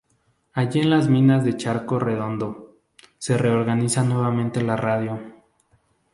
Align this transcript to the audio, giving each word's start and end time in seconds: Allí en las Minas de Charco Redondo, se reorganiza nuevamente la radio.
Allí 0.53 0.79
en 0.79 0.89
las 0.89 1.09
Minas 1.09 1.45
de 1.45 1.55
Charco 1.55 1.99
Redondo, 1.99 2.75
se 3.19 3.37
reorganiza 3.37 4.03
nuevamente 4.03 4.63
la 4.63 4.75
radio. 4.75 5.19